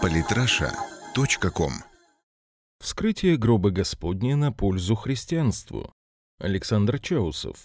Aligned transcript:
Политраша.ком 0.00 1.72
Вскрытие 2.80 3.36
гроба 3.36 3.70
Господня 3.70 4.36
на 4.36 4.52
пользу 4.52 4.94
христианству. 4.94 5.92
Александр 6.38 6.98
Чаусов. 6.98 7.56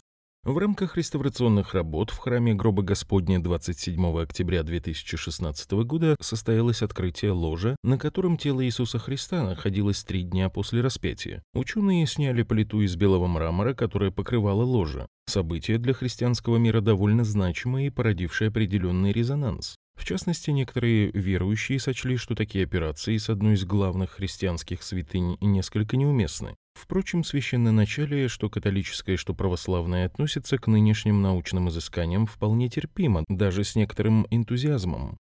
В 0.43 0.57
рамках 0.57 0.97
реставрационных 0.97 1.73
работ 1.73 2.09
в 2.11 2.17
храме 2.17 2.53
гроба 2.53 2.83
Господня 2.83 3.41
27 3.41 4.19
октября 4.21 4.63
2016 4.63 5.71
года 5.85 6.15
состоялось 6.21 6.81
открытие 6.81 7.31
ложа, 7.31 7.75
на 7.83 7.97
котором 7.97 8.37
тело 8.37 8.65
Иисуса 8.65 8.99
Христа 8.99 9.43
находилось 9.43 10.03
три 10.03 10.23
дня 10.23 10.49
после 10.49 10.81
распятия. 10.81 11.43
Ученые 11.53 12.05
сняли 12.05 12.43
плиту 12.43 12.81
из 12.81 12.95
белого 12.95 13.27
мрамора, 13.27 13.73
которая 13.73 14.11
покрывала 14.11 14.63
ложе. 14.63 15.07
Событие 15.25 15.77
для 15.77 15.93
христианского 15.93 16.57
мира 16.57 16.81
довольно 16.81 17.23
значимое 17.23 17.87
и 17.87 17.89
породившее 17.89 18.49
определенный 18.49 19.11
резонанс. 19.11 19.77
В 19.97 20.05
частности, 20.05 20.51
некоторые 20.51 21.11
верующие 21.11 21.79
сочли, 21.79 22.17
что 22.17 22.35
такие 22.35 22.63
операции 22.63 23.17
с 23.17 23.29
одной 23.29 23.55
из 23.55 23.65
главных 23.65 24.11
христианских 24.11 24.83
святынь 24.83 25.37
несколько 25.41 25.97
неуместны. 25.97 26.55
Впрочем, 26.75 27.23
священноначалие, 27.23 28.27
что 28.27 28.49
католическое, 28.49 29.17
что 29.17 29.33
православное, 29.33 30.05
относится 30.05 30.59
к 30.59 30.67
нынешним 30.67 31.23
научным 31.23 31.69
изысканиям 31.69 32.27
вполне 32.27 32.69
терпимо, 32.69 33.25
даже 33.27 33.63
с 33.63 33.75
некоторым 33.75 34.27
энтузиазмом. 34.29 35.17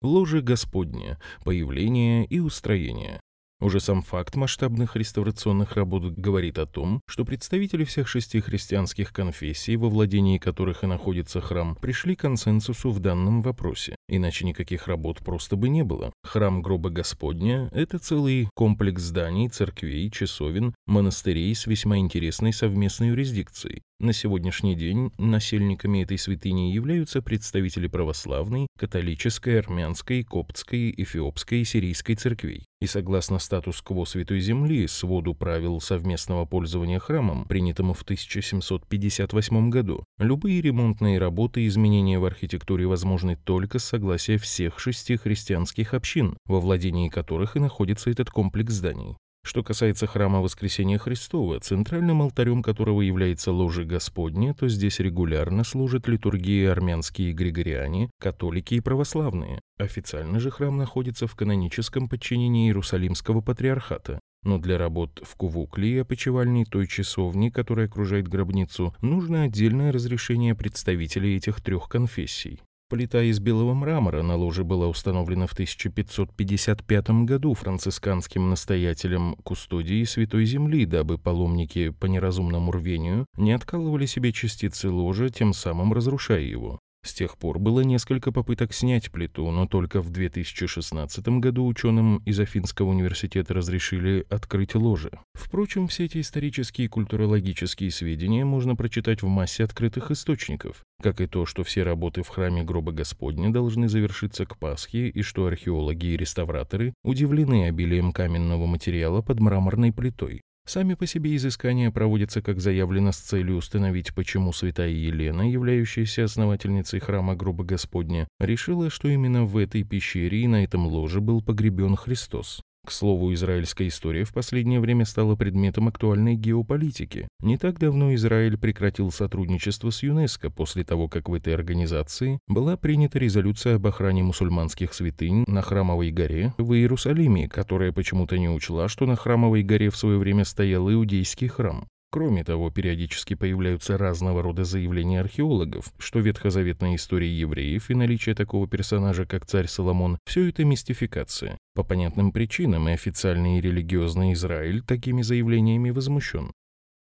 Ложе 0.00 0.40
Господне, 0.40 1.18
появление 1.44 2.24
и 2.24 2.38
устроение. 2.38 3.20
Уже 3.60 3.80
сам 3.80 4.02
факт 4.02 4.34
масштабных 4.34 4.96
реставрационных 4.96 5.74
работ 5.74 6.12
говорит 6.16 6.58
о 6.58 6.66
том, 6.66 7.00
что 7.08 7.24
представители 7.24 7.84
всех 7.84 8.08
шести 8.08 8.40
христианских 8.40 9.12
конфессий, 9.12 9.76
во 9.76 9.88
владении 9.88 10.38
которых 10.38 10.82
и 10.82 10.86
находится 10.86 11.40
храм, 11.40 11.76
пришли 11.76 12.16
к 12.16 12.20
консенсусу 12.20 12.90
в 12.90 12.98
данном 12.98 13.42
вопросе. 13.42 13.96
Иначе 14.08 14.44
никаких 14.44 14.88
работ 14.88 15.18
просто 15.18 15.56
бы 15.56 15.68
не 15.68 15.84
было. 15.84 16.12
Храм 16.24 16.62
гроба 16.62 16.90
Господня– 16.90 17.70
это 17.72 17.98
целый 17.98 18.48
комплекс 18.54 19.02
зданий, 19.02 19.48
церквей, 19.48 20.10
часовен, 20.10 20.74
монастырей 20.86 21.54
с 21.54 21.66
весьма 21.66 21.98
интересной 21.98 22.52
совместной 22.52 23.08
юрисдикцией. 23.08 23.82
На 24.04 24.12
сегодняшний 24.12 24.74
день 24.74 25.12
насельниками 25.16 26.02
этой 26.02 26.18
святыни 26.18 26.70
являются 26.74 27.22
представители 27.22 27.86
православной, 27.86 28.66
католической, 28.78 29.58
армянской, 29.58 30.22
коптской, 30.24 30.92
эфиопской 30.94 31.62
и 31.62 31.64
сирийской 31.64 32.14
церквей. 32.14 32.66
И 32.82 32.86
согласно 32.86 33.38
статус-кво 33.38 34.04
Святой 34.04 34.40
Земли, 34.40 34.86
своду 34.88 35.32
правил 35.32 35.80
совместного 35.80 36.44
пользования 36.44 36.98
храмом, 36.98 37.46
принятому 37.46 37.94
в 37.94 38.02
1758 38.02 39.70
году, 39.70 40.04
любые 40.18 40.60
ремонтные 40.60 41.18
работы 41.18 41.62
и 41.62 41.66
изменения 41.68 42.18
в 42.18 42.26
архитектуре 42.26 42.86
возможны 42.86 43.36
только 43.36 43.78
с 43.78 43.84
согласия 43.84 44.36
всех 44.36 44.78
шести 44.80 45.16
христианских 45.16 45.94
общин, 45.94 46.36
во 46.44 46.60
владении 46.60 47.08
которых 47.08 47.56
и 47.56 47.58
находится 47.58 48.10
этот 48.10 48.28
комплекс 48.28 48.74
зданий. 48.74 49.16
Что 49.44 49.62
касается 49.62 50.06
храма 50.06 50.40
Воскресения 50.40 50.96
Христова, 50.96 51.60
центральным 51.60 52.22
алтарем 52.22 52.62
которого 52.62 53.02
является 53.02 53.52
ложе 53.52 53.84
Господне, 53.84 54.54
то 54.54 54.68
здесь 54.68 55.00
регулярно 55.00 55.64
служат 55.64 56.08
литургии 56.08 56.64
армянские 56.64 57.34
григориане, 57.34 58.10
католики 58.18 58.76
и 58.76 58.80
православные. 58.80 59.60
Официально 59.78 60.40
же 60.40 60.50
храм 60.50 60.78
находится 60.78 61.26
в 61.26 61.34
каноническом 61.36 62.08
подчинении 62.08 62.68
Иерусалимского 62.68 63.42
патриархата. 63.42 64.18
Но 64.44 64.58
для 64.58 64.78
работ 64.78 65.20
в 65.22 65.36
Кувукле 65.36 65.90
и 65.90 65.98
опочивальни 65.98 66.64
той 66.64 66.86
часовни, 66.86 67.50
которая 67.50 67.86
окружает 67.86 68.26
гробницу, 68.26 68.94
нужно 69.02 69.42
отдельное 69.42 69.92
разрешение 69.92 70.54
представителей 70.54 71.36
этих 71.36 71.60
трех 71.60 71.90
конфессий. 71.90 72.62
Плита 72.94 73.24
из 73.24 73.40
белого 73.40 73.74
мрамора 73.74 74.22
на 74.22 74.36
ложе 74.36 74.62
была 74.62 74.86
установлена 74.86 75.48
в 75.48 75.52
1555 75.52 77.10
году 77.24 77.52
францисканским 77.54 78.48
настоятелем 78.48 79.34
кустодии 79.42 80.04
Святой 80.04 80.44
Земли, 80.44 80.86
дабы 80.86 81.18
паломники 81.18 81.88
по 81.88 82.06
неразумному 82.06 82.70
рвению 82.70 83.26
не 83.36 83.50
откалывали 83.50 84.06
себе 84.06 84.30
частицы 84.30 84.90
ложа, 84.90 85.28
тем 85.28 85.54
самым 85.54 85.92
разрушая 85.92 86.42
его. 86.42 86.78
С 87.04 87.12
тех 87.12 87.36
пор 87.36 87.58
было 87.58 87.80
несколько 87.80 88.32
попыток 88.32 88.72
снять 88.72 89.12
плиту, 89.12 89.50
но 89.50 89.66
только 89.66 90.00
в 90.00 90.08
2016 90.08 91.28
году 91.38 91.66
ученым 91.66 92.22
из 92.24 92.40
Афинского 92.40 92.88
университета 92.88 93.52
разрешили 93.52 94.24
открыть 94.30 94.74
ложе. 94.74 95.10
Впрочем, 95.34 95.86
все 95.86 96.06
эти 96.06 96.22
исторические 96.22 96.86
и 96.86 96.88
культурологические 96.88 97.90
сведения 97.90 98.46
можно 98.46 98.74
прочитать 98.74 99.20
в 99.20 99.26
массе 99.26 99.64
открытых 99.64 100.10
источников, 100.10 100.82
как 101.02 101.20
и 101.20 101.26
то, 101.26 101.44
что 101.44 101.62
все 101.62 101.82
работы 101.82 102.22
в 102.22 102.28
храме 102.28 102.62
гроба 102.62 102.92
Господня 102.92 103.52
должны 103.52 103.86
завершиться 103.86 104.46
к 104.46 104.58
Пасхе 104.58 105.08
и 105.08 105.20
что 105.20 105.46
археологи 105.46 106.06
и 106.06 106.16
реставраторы 106.16 106.94
удивлены 107.04 107.68
обилием 107.68 108.12
каменного 108.12 108.64
материала 108.64 109.20
под 109.20 109.40
мраморной 109.40 109.92
плитой. 109.92 110.40
Сами 110.66 110.94
по 110.94 111.06
себе 111.06 111.36
изыскания 111.36 111.90
проводятся, 111.90 112.40
как 112.40 112.58
заявлено, 112.58 113.12
с 113.12 113.18
целью 113.18 113.56
установить, 113.56 114.14
почему 114.14 114.52
святая 114.52 114.88
Елена, 114.88 115.50
являющаяся 115.50 116.24
основательницей 116.24 117.00
храма 117.00 117.36
Гроба 117.36 117.64
Господня, 117.64 118.26
решила, 118.40 118.88
что 118.88 119.08
именно 119.08 119.44
в 119.44 119.58
этой 119.58 119.82
пещере 119.82 120.40
и 120.40 120.46
на 120.46 120.64
этом 120.64 120.86
ложе 120.86 121.20
был 121.20 121.42
погребен 121.42 121.96
Христос. 121.96 122.62
К 122.84 122.90
слову, 122.90 123.32
израильская 123.32 123.88
история 123.88 124.24
в 124.24 124.34
последнее 124.34 124.78
время 124.78 125.06
стала 125.06 125.36
предметом 125.36 125.88
актуальной 125.88 126.34
геополитики. 126.34 127.28
Не 127.40 127.56
так 127.56 127.78
давно 127.78 128.14
Израиль 128.14 128.58
прекратил 128.58 129.10
сотрудничество 129.10 129.88
с 129.88 130.02
ЮНЕСКО 130.02 130.50
после 130.50 130.84
того, 130.84 131.08
как 131.08 131.30
в 131.30 131.34
этой 131.34 131.54
организации 131.54 132.38
была 132.46 132.76
принята 132.76 133.18
резолюция 133.18 133.76
об 133.76 133.86
охране 133.86 134.22
мусульманских 134.22 134.92
святынь 134.92 135.44
на 135.46 135.62
Храмовой 135.62 136.10
горе 136.10 136.52
в 136.58 136.74
Иерусалиме, 136.74 137.48
которая 137.48 137.90
почему-то 137.90 138.38
не 138.38 138.50
учла, 138.50 138.88
что 138.88 139.06
на 139.06 139.16
Храмовой 139.16 139.62
горе 139.62 139.88
в 139.88 139.96
свое 139.96 140.18
время 140.18 140.44
стоял 140.44 140.92
иудейский 140.92 141.48
храм. 141.48 141.88
Кроме 142.14 142.44
того, 142.44 142.70
периодически 142.70 143.34
появляются 143.34 143.98
разного 143.98 144.40
рода 144.40 144.62
заявления 144.62 145.18
археологов, 145.18 145.92
что 145.98 146.20
ветхозаветная 146.20 146.94
история 146.94 147.28
евреев 147.28 147.90
и 147.90 147.94
наличие 147.96 148.36
такого 148.36 148.68
персонажа, 148.68 149.26
как 149.26 149.44
царь 149.46 149.66
Соломон, 149.66 150.20
все 150.24 150.48
это 150.48 150.64
мистификация. 150.64 151.58
По 151.74 151.82
понятным 151.82 152.30
причинам 152.30 152.88
и 152.88 152.92
официальный 152.92 153.58
и 153.58 153.60
религиозный 153.60 154.34
Израиль 154.34 154.80
такими 154.80 155.22
заявлениями 155.22 155.90
возмущен. 155.90 156.52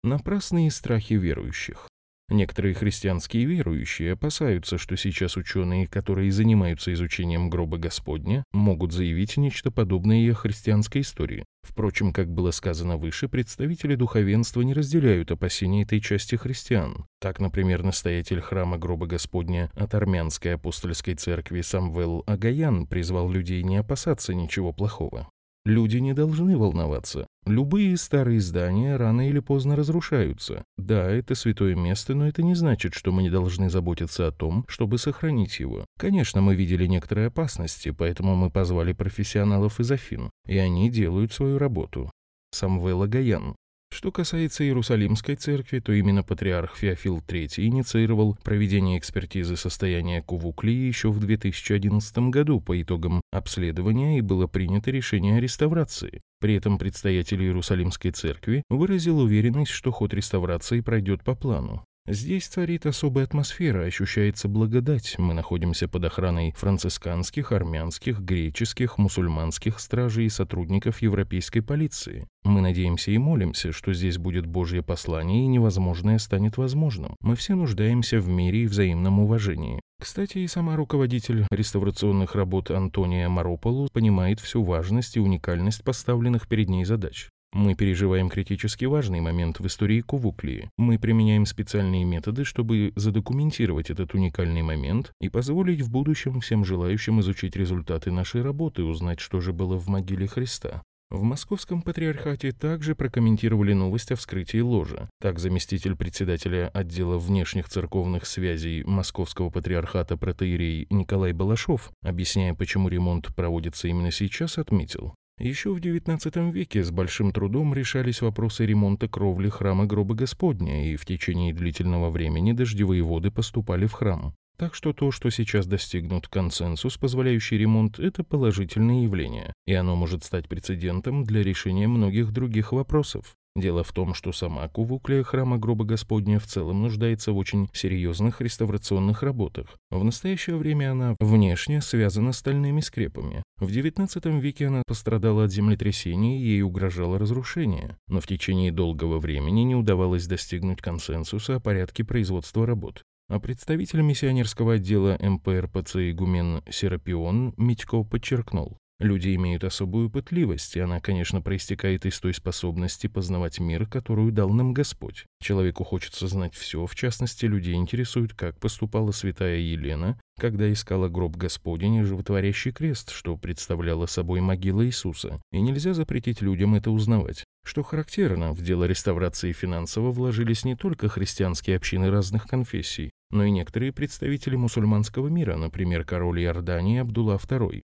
Напрасные 0.03 0.69
страхи 0.71 1.13
верующих. 1.13 1.87
Некоторые 2.29 2.73
христианские 2.73 3.45
верующие 3.45 4.13
опасаются, 4.13 4.77
что 4.77 4.97
сейчас 4.97 5.37
ученые, 5.37 5.87
которые 5.87 6.29
занимаются 6.31 6.91
изучением 6.93 7.49
гроба 7.49 7.77
Господня, 7.77 8.43
могут 8.51 8.91
заявить 8.91 9.37
нечто 9.37 9.71
подобное 9.71 10.29
о 10.31 10.33
христианской 10.33 11.01
истории. 11.01 11.45
Впрочем, 11.61 12.11
как 12.11 12.29
было 12.29 12.51
сказано 12.51 12.97
выше, 12.97 13.29
представители 13.29 13.95
духовенства 13.95 14.61
не 14.61 14.73
разделяют 14.73 15.31
опасения 15.31 15.83
этой 15.83 16.01
части 16.01 16.35
христиан. 16.35 17.05
Так, 17.21 17.39
например, 17.39 17.83
настоятель 17.83 18.41
храма 18.41 18.77
гроба 18.77 19.05
Господня 19.05 19.71
от 19.73 19.93
армянской 19.93 20.55
апостольской 20.55 21.15
церкви 21.15 21.61
Самвел 21.61 22.23
Агаян 22.27 22.87
призвал 22.87 23.29
людей 23.31 23.63
не 23.63 23.77
опасаться 23.77 24.33
ничего 24.33 24.73
плохого. 24.73 25.29
Люди 25.67 25.97
не 25.97 26.13
должны 26.13 26.57
волноваться. 26.57 27.27
Любые 27.45 27.97
старые 27.97 28.39
здания 28.39 28.95
рано 28.95 29.27
или 29.27 29.39
поздно 29.39 29.75
разрушаются. 29.75 30.63
Да, 30.77 31.11
это 31.11 31.35
святое 31.35 31.75
место, 31.75 32.15
но 32.15 32.25
это 32.25 32.41
не 32.41 32.55
значит, 32.55 32.93
что 32.93 33.11
мы 33.11 33.21
не 33.21 33.29
должны 33.29 33.69
заботиться 33.69 34.27
о 34.27 34.31
том, 34.31 34.63
чтобы 34.69 34.97
сохранить 34.97 35.59
его. 35.59 35.83
Конечно, 35.99 36.39
мы 36.39 36.55
видели 36.55 36.85
некоторые 36.85 37.27
опасности, 37.27 37.91
поэтому 37.91 38.33
мы 38.37 38.49
позвали 38.49 38.93
профессионалов 38.93 39.81
из 39.81 39.91
Афин, 39.91 40.29
и 40.45 40.57
они 40.57 40.89
делают 40.89 41.33
свою 41.33 41.57
работу. 41.57 42.09
Самвела 42.51 43.05
Гаян, 43.05 43.57
что 43.91 44.11
касается 44.11 44.63
Иерусалимской 44.63 45.35
церкви, 45.35 45.79
то 45.79 45.91
именно 45.91 46.23
патриарх 46.23 46.77
Феофил 46.77 47.19
III 47.19 47.65
инициировал 47.65 48.37
проведение 48.43 48.99
экспертизы 48.99 49.57
состояния 49.57 50.21
Кувуклии 50.21 50.87
еще 50.87 51.09
в 51.09 51.19
2011 51.19 52.17
году 52.29 52.61
по 52.61 52.79
итогам 52.81 53.21
обследования 53.31 54.19
и 54.19 54.21
было 54.21 54.47
принято 54.47 54.91
решение 54.91 55.37
о 55.37 55.39
реставрации. 55.39 56.21
При 56.39 56.55
этом 56.55 56.77
предстоятель 56.77 57.41
Иерусалимской 57.41 58.11
церкви 58.11 58.63
выразил 58.69 59.19
уверенность, 59.19 59.71
что 59.71 59.91
ход 59.91 60.13
реставрации 60.13 60.81
пройдет 60.81 61.23
по 61.23 61.33
плану. 61.33 61.83
Здесь 62.09 62.47
царит 62.47 62.85
особая 62.85 63.25
атмосфера, 63.25 63.83
ощущается 63.83 64.47
благодать. 64.47 65.15
Мы 65.17 65.33
находимся 65.33 65.89
под 65.89 66.05
охраной 66.05 66.53
францисканских, 66.55 67.51
армянских, 67.51 68.21
греческих, 68.21 68.97
мусульманских 68.97 69.77
стражей 69.81 70.27
и 70.27 70.29
сотрудников 70.29 71.01
европейской 71.01 71.59
полиции. 71.59 72.25
Мы 72.45 72.61
надеемся 72.61 73.11
и 73.11 73.17
молимся, 73.17 73.73
что 73.73 73.91
здесь 73.91 74.17
будет 74.17 74.45
Божье 74.45 74.81
послание 74.81 75.43
и 75.43 75.47
невозможное 75.47 76.17
станет 76.17 76.55
возможным. 76.55 77.17
Мы 77.19 77.35
все 77.35 77.55
нуждаемся 77.55 78.21
в 78.21 78.29
мире 78.29 78.63
и 78.63 78.67
взаимном 78.67 79.19
уважении. 79.19 79.81
Кстати, 79.99 80.37
и 80.37 80.47
сама 80.47 80.77
руководитель 80.77 81.45
реставрационных 81.51 82.35
работ 82.35 82.71
Антония 82.71 83.27
Марополу 83.27 83.89
понимает 83.91 84.39
всю 84.39 84.63
важность 84.63 85.17
и 85.17 85.19
уникальность 85.19 85.83
поставленных 85.83 86.47
перед 86.47 86.69
ней 86.69 86.85
задач. 86.85 87.29
Мы 87.53 87.75
переживаем 87.75 88.29
критически 88.29 88.85
важный 88.85 89.21
момент 89.21 89.59
в 89.59 89.67
истории 89.67 90.01
Кувуклии. 90.01 90.69
Мы 90.77 90.99
применяем 90.99 91.45
специальные 91.45 92.03
методы, 92.03 92.43
чтобы 92.43 92.91
задокументировать 92.95 93.89
этот 93.89 94.13
уникальный 94.13 94.61
момент 94.61 95.11
и 95.21 95.29
позволить 95.29 95.81
в 95.81 95.89
будущем 95.89 96.41
всем 96.41 96.65
желающим 96.65 97.19
изучить 97.21 97.55
результаты 97.55 98.11
нашей 98.11 98.41
работы, 98.41 98.83
узнать, 98.83 99.19
что 99.19 99.39
же 99.39 99.53
было 99.53 99.77
в 99.77 99.87
могиле 99.87 100.27
Христа. 100.27 100.83
В 101.09 101.23
Московском 101.23 101.81
патриархате 101.83 102.51
также 102.51 102.93
прокомментировали 102.93 103.71
новость 103.71 104.11
о 104.11 104.17
вскрытии 104.17 104.59
ложа. 104.59 105.09
Так 105.21 105.39
заместитель 105.39 105.95
председателя 105.95 106.67
отдела 106.73 107.17
внешних 107.17 107.69
церковных 107.69 108.25
связей 108.25 108.83
Московского 108.83 109.49
патриархата 109.49 110.17
протеерей 110.17 110.85
Николай 110.89 111.31
Балашов, 111.31 111.91
объясняя, 112.03 112.53
почему 112.53 112.89
ремонт 112.89 113.33
проводится 113.33 113.87
именно 113.87 114.11
сейчас, 114.11 114.57
отметил. 114.57 115.15
Еще 115.39 115.71
в 115.71 115.77
XIX 115.77 116.51
веке 116.51 116.83
с 116.83 116.89
большим 116.89 117.31
трудом 117.31 117.75
решались 117.75 118.21
вопросы 118.21 118.65
ремонта 118.65 119.07
кровли 119.07 119.49
храма 119.49 119.85
гроба 119.85 120.15
Господня, 120.15 120.91
и 120.91 120.95
в 120.95 121.05
течение 121.05 121.53
длительного 121.53 122.09
времени 122.09 122.53
дождевые 122.53 123.03
воды 123.03 123.29
поступали 123.29 123.85
в 123.85 123.93
храм. 123.93 124.33
Так 124.57 124.73
что 124.73 124.91
то, 124.93 125.11
что 125.11 125.29
сейчас 125.29 125.67
достигнут 125.67 126.27
консенсус, 126.27 126.97
позволяющий 126.97 127.59
ремонт, 127.59 127.99
это 127.99 128.23
положительное 128.23 129.03
явление, 129.03 129.53
и 129.67 129.73
оно 129.73 129.95
может 129.95 130.23
стать 130.23 130.49
прецедентом 130.49 131.23
для 131.23 131.43
решения 131.43 131.87
многих 131.87 132.31
других 132.31 132.71
вопросов. 132.71 133.35
Дело 133.57 133.83
в 133.83 133.91
том, 133.91 134.13
что 134.13 134.31
сама 134.33 134.67
кувуклия 134.67 135.23
храма 135.23 135.57
гроба 135.57 135.83
Господня 135.83 136.39
в 136.39 136.45
целом 136.45 136.83
нуждается 136.83 137.31
в 137.31 137.37
очень 137.37 137.67
серьезных 137.73 138.39
реставрационных 138.39 139.23
работах. 139.23 139.75
В 139.89 140.03
настоящее 140.03 140.57
время 140.57 140.91
она 140.91 141.15
внешне 141.19 141.81
связана 141.81 142.33
стальными 142.33 142.81
скрепами. 142.81 143.41
В 143.59 143.67
XIX 143.69 144.39
веке 144.39 144.67
она 144.67 144.83
пострадала 144.85 145.45
от 145.45 145.51
землетрясения 145.51 146.39
и 146.39 146.45
ей 146.45 146.61
угрожало 146.61 147.17
разрушение, 147.17 147.97
но 148.07 148.21
в 148.21 148.27
течение 148.27 148.71
долгого 148.71 149.17
времени 149.17 149.61
не 149.61 149.73
удавалось 149.73 150.27
достигнуть 150.27 150.79
консенсуса 150.79 151.55
о 151.55 151.59
порядке 151.59 152.03
производства 152.03 152.67
работ. 152.67 153.01
А 153.27 153.39
представитель 153.39 154.01
миссионерского 154.01 154.73
отдела 154.73 155.17
МПРПЦ 155.19 156.11
игумен 156.11 156.61
Серапион 156.69 157.55
Митько 157.57 158.03
подчеркнул, 158.03 158.77
Люди 158.99 159.35
имеют 159.35 159.63
особую 159.63 160.09
пытливость, 160.09 160.75
и 160.75 160.79
она, 160.79 160.99
конечно, 160.99 161.39
проистекает 161.39 162.07
из 162.07 162.19
той 162.19 162.33
способности 162.33 163.05
познавать 163.05 163.59
мир, 163.59 163.85
которую 163.85 164.31
дал 164.31 164.49
нам 164.49 164.73
Господь. 164.73 165.25
Человеку 165.39 165.83
хочется 165.83 166.27
знать 166.27 166.55
все, 166.55 166.83
в 166.87 166.95
частности, 166.95 167.45
людей 167.45 167.75
интересует, 167.75 168.33
как 168.33 168.59
поступала 168.59 169.11
святая 169.11 169.59
Елена, 169.59 170.19
когда 170.39 170.71
искала 170.71 171.09
гроб 171.09 171.35
Господень 171.35 171.95
и 171.95 172.03
животворящий 172.03 172.71
крест, 172.71 173.11
что 173.11 173.37
представляло 173.37 174.07
собой 174.07 174.41
могила 174.41 174.83
Иисуса, 174.83 175.39
и 175.51 175.61
нельзя 175.61 175.93
запретить 175.93 176.41
людям 176.41 176.73
это 176.73 176.89
узнавать. 176.89 177.43
Что 177.63 177.83
характерно, 177.83 178.53
в 178.53 178.63
дело 178.63 178.85
реставрации 178.85 179.51
финансово 179.51 180.09
вложились 180.09 180.65
не 180.65 180.75
только 180.75 181.07
христианские 181.07 181.77
общины 181.77 182.09
разных 182.09 182.47
конфессий, 182.47 183.11
но 183.29 183.43
и 183.43 183.51
некоторые 183.51 183.91
представители 183.91 184.55
мусульманского 184.55 185.27
мира, 185.27 185.55
например, 185.55 186.03
король 186.03 186.41
Иордании 186.41 186.99
Абдулла 186.99 187.35
II. 187.35 187.81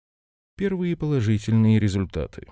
Первые 0.55 0.95
положительные 0.95 1.79
результаты. 1.79 2.45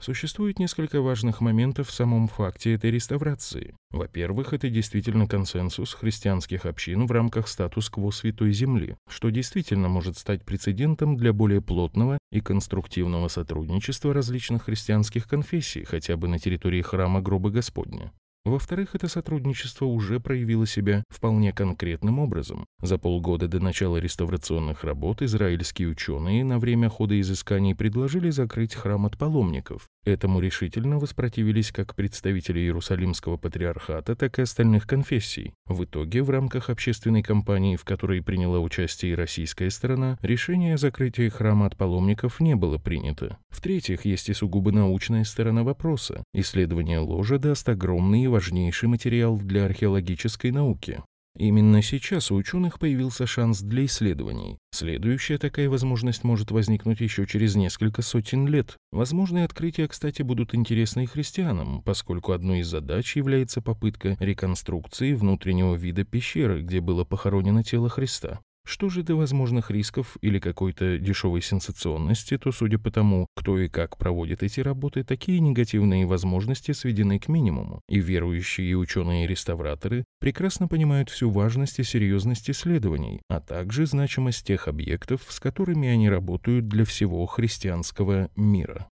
Существует 0.00 0.60
несколько 0.60 1.00
важных 1.00 1.40
моментов 1.40 1.88
в 1.88 1.92
самом 1.92 2.28
факте 2.28 2.74
этой 2.74 2.92
реставрации. 2.92 3.74
Во-первых, 3.90 4.52
это 4.52 4.70
действительно 4.70 5.26
консенсус 5.26 5.94
христианских 5.94 6.64
общин 6.64 7.06
в 7.06 7.10
рамках 7.10 7.48
статус-кво 7.48 8.12
Святой 8.12 8.52
Земли, 8.52 8.96
что 9.08 9.30
действительно 9.30 9.88
может 9.88 10.16
стать 10.16 10.44
прецедентом 10.44 11.16
для 11.16 11.32
более 11.32 11.60
плотного 11.60 12.18
и 12.30 12.40
конструктивного 12.40 13.26
сотрудничества 13.26 14.14
различных 14.14 14.64
христианских 14.64 15.26
конфессий, 15.26 15.82
хотя 15.82 16.16
бы 16.16 16.28
на 16.28 16.38
территории 16.38 16.82
храма 16.82 17.20
Гроба 17.20 17.50
Господня. 17.50 18.12
Во-вторых, 18.44 18.94
это 18.94 19.08
сотрудничество 19.08 19.86
уже 19.86 20.20
проявило 20.20 20.66
себя 20.66 21.02
вполне 21.08 21.52
конкретным 21.52 22.18
образом. 22.18 22.66
За 22.82 22.98
полгода 22.98 23.48
до 23.48 23.58
начала 23.58 23.96
реставрационных 23.96 24.84
работ 24.84 25.22
израильские 25.22 25.88
ученые 25.88 26.44
на 26.44 26.58
время 26.58 26.90
хода 26.90 27.18
изысканий 27.18 27.74
предложили 27.74 28.28
закрыть 28.28 28.74
храм 28.74 29.06
от 29.06 29.16
паломников. 29.16 29.88
Этому 30.04 30.40
решительно 30.40 30.98
воспротивились 30.98 31.72
как 31.72 31.94
представители 31.94 32.60
Иерусалимского 32.60 33.38
патриархата, 33.38 34.14
так 34.14 34.38
и 34.38 34.42
остальных 34.42 34.86
конфессий. 34.86 35.54
В 35.66 35.84
итоге, 35.84 36.22
в 36.22 36.30
рамках 36.30 36.68
общественной 36.68 37.22
кампании, 37.22 37.76
в 37.76 37.84
которой 37.84 38.22
приняла 38.22 38.60
участие 38.60 39.12
и 39.12 39.14
российская 39.14 39.70
сторона, 39.70 40.18
решение 40.20 40.74
о 40.74 40.78
закрытии 40.78 41.28
храма 41.28 41.66
от 41.66 41.76
паломников 41.76 42.40
не 42.40 42.54
было 42.54 42.76
принято. 42.76 43.38
В-третьих, 43.48 44.04
есть 44.04 44.28
и 44.28 44.34
сугубо 44.34 44.72
научная 44.72 45.24
сторона 45.24 45.62
вопроса. 45.62 46.22
Исследование 46.34 46.98
ложа 46.98 47.38
даст 47.38 47.66
огромный 47.68 48.24
и 48.24 48.28
важнейший 48.28 48.88
материал 48.88 49.38
для 49.38 49.64
археологической 49.64 50.50
науки. 50.50 51.02
Именно 51.36 51.82
сейчас 51.82 52.30
у 52.30 52.36
ученых 52.36 52.78
появился 52.78 53.26
шанс 53.26 53.60
для 53.60 53.86
исследований. 53.86 54.58
Следующая 54.70 55.36
такая 55.36 55.68
возможность 55.68 56.22
может 56.22 56.52
возникнуть 56.52 57.00
еще 57.00 57.26
через 57.26 57.56
несколько 57.56 58.02
сотен 58.02 58.46
лет. 58.46 58.76
Возможные 58.92 59.44
открытия, 59.44 59.88
кстати, 59.88 60.22
будут 60.22 60.54
интересны 60.54 61.04
и 61.04 61.06
христианам, 61.06 61.82
поскольку 61.82 62.32
одной 62.32 62.60
из 62.60 62.68
задач 62.68 63.16
является 63.16 63.60
попытка 63.60 64.16
реконструкции 64.20 65.12
внутреннего 65.12 65.74
вида 65.74 66.04
пещеры, 66.04 66.62
где 66.62 66.80
было 66.80 67.04
похоронено 67.04 67.64
тело 67.64 67.88
Христа. 67.88 68.40
Что 68.66 68.88
же 68.88 69.02
до 69.02 69.14
возможных 69.14 69.70
рисков 69.70 70.16
или 70.22 70.38
какой-то 70.38 70.98
дешевой 70.98 71.42
сенсационности, 71.42 72.38
то, 72.38 72.50
судя 72.50 72.78
по 72.78 72.90
тому, 72.90 73.26
кто 73.36 73.58
и 73.58 73.68
как 73.68 73.98
проводит 73.98 74.42
эти 74.42 74.60
работы, 74.60 75.04
такие 75.04 75.38
негативные 75.40 76.06
возможности 76.06 76.72
сведены 76.72 77.18
к 77.18 77.28
минимуму, 77.28 77.82
и 77.88 78.00
верующие 78.00 78.76
ученые-реставраторы 78.76 80.04
прекрасно 80.18 80.66
понимают 80.66 81.10
всю 81.10 81.30
важность 81.30 81.78
и 81.78 81.84
серьезность 81.84 82.48
исследований, 82.48 83.20
а 83.28 83.40
также 83.40 83.84
значимость 83.84 84.46
тех 84.46 84.66
объектов, 84.66 85.26
с 85.28 85.40
которыми 85.40 85.88
они 85.88 86.08
работают 86.08 86.66
для 86.66 86.86
всего 86.86 87.26
христианского 87.26 88.30
мира. 88.34 88.88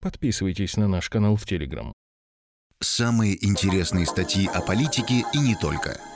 Подписывайтесь 0.00 0.76
на 0.76 0.88
наш 0.88 1.08
канал 1.08 1.36
в 1.36 1.46
Телеграм. 1.46 1.92
Самые 2.80 3.42
интересные 3.46 4.04
статьи 4.04 4.48
о 4.52 4.60
политике 4.60 5.24
и 5.32 5.38
не 5.38 5.54
только– 5.54 5.98